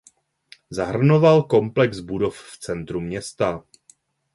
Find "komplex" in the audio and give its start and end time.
1.45-1.99